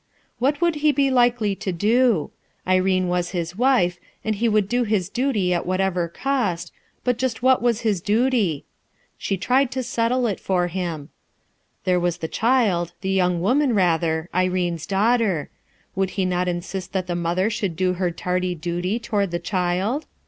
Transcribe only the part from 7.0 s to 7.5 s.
227 cost, but just